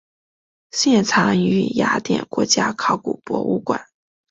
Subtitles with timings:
[0.71, 3.85] 现藏于雅典国家考古博物馆。